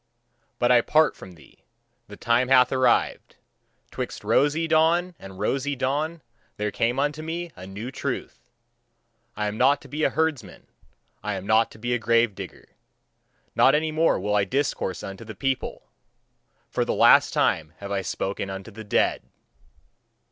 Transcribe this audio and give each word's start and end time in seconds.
But 0.57 0.71
I 0.71 0.81
part 0.81 1.15
from 1.15 1.33
thee; 1.33 1.59
the 2.07 2.17
time 2.17 2.47
hath 2.47 2.71
arrived. 2.71 3.35
'Twixt 3.91 4.23
rosy 4.23 4.67
dawn 4.67 5.13
and 5.19 5.37
rosy 5.39 5.75
dawn 5.75 6.23
there 6.57 6.71
came 6.71 6.97
unto 6.97 7.21
me 7.21 7.51
a 7.55 7.67
new 7.67 7.91
truth. 7.91 8.39
I 9.37 9.45
am 9.45 9.59
not 9.59 9.79
to 9.81 9.87
be 9.87 10.03
a 10.03 10.09
herdsman, 10.09 10.65
I 11.21 11.35
am 11.35 11.45
not 11.45 11.69
to 11.73 11.77
be 11.77 11.93
a 11.93 11.99
grave 11.99 12.33
digger. 12.33 12.69
Not 13.53 13.75
any 13.75 13.91
more 13.91 14.19
will 14.19 14.35
I 14.35 14.43
discourse 14.43 15.03
unto 15.03 15.23
the 15.23 15.35
people; 15.35 15.83
for 16.67 16.83
the 16.83 16.95
last 16.95 17.31
time 17.31 17.73
have 17.77 17.91
I 17.91 18.01
spoken 18.01 18.49
unto 18.49 18.71
the 18.71 18.83
dead. 18.83 19.21